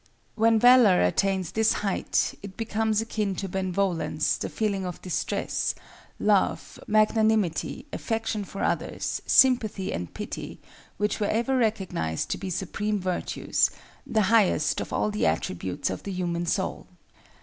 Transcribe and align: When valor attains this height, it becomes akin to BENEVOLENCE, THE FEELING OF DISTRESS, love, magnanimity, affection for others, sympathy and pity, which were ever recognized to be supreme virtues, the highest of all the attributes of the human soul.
When 0.33 0.57
valor 0.57 0.99
attains 1.03 1.51
this 1.51 1.73
height, 1.85 2.33
it 2.41 2.57
becomes 2.57 3.01
akin 3.01 3.35
to 3.35 3.47
BENEVOLENCE, 3.47 4.37
THE 4.37 4.49
FEELING 4.49 4.83
OF 4.83 4.99
DISTRESS, 4.99 5.75
love, 6.19 6.79
magnanimity, 6.87 7.85
affection 7.93 8.43
for 8.43 8.63
others, 8.63 9.21
sympathy 9.27 9.93
and 9.93 10.11
pity, 10.11 10.59
which 10.97 11.19
were 11.19 11.27
ever 11.27 11.55
recognized 11.55 12.31
to 12.31 12.39
be 12.39 12.49
supreme 12.49 12.99
virtues, 12.99 13.69
the 14.07 14.23
highest 14.33 14.81
of 14.81 14.91
all 14.91 15.11
the 15.11 15.27
attributes 15.27 15.91
of 15.91 16.01
the 16.01 16.11
human 16.11 16.47
soul. 16.47 16.87